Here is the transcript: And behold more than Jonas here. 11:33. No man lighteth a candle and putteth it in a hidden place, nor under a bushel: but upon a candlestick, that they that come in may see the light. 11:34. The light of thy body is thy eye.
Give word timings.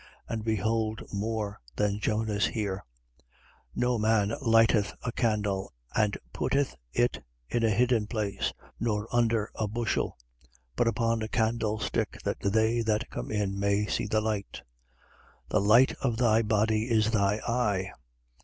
And 0.27 0.43
behold 0.43 1.03
more 1.13 1.61
than 1.75 1.99
Jonas 1.99 2.47
here. 2.47 2.83
11:33. 3.77 3.81
No 3.81 3.97
man 3.99 4.33
lighteth 4.41 4.93
a 5.03 5.11
candle 5.11 5.73
and 5.93 6.17
putteth 6.33 6.75
it 6.91 7.23
in 7.51 7.63
a 7.63 7.69
hidden 7.69 8.07
place, 8.07 8.51
nor 8.79 9.07
under 9.15 9.51
a 9.53 9.67
bushel: 9.67 10.17
but 10.75 10.87
upon 10.87 11.21
a 11.21 11.27
candlestick, 11.27 12.17
that 12.23 12.39
they 12.39 12.81
that 12.81 13.11
come 13.11 13.29
in 13.29 13.59
may 13.59 13.85
see 13.85 14.07
the 14.07 14.21
light. 14.21 14.63
11:34. 15.51 15.51
The 15.51 15.61
light 15.61 15.93
of 16.01 16.17
thy 16.17 16.41
body 16.41 16.89
is 16.89 17.11
thy 17.11 17.37
eye. 17.47 17.91